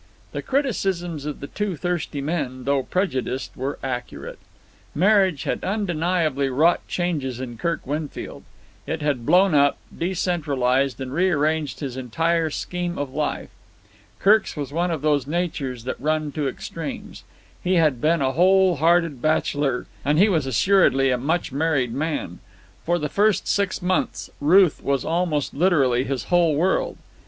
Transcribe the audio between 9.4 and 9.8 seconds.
up,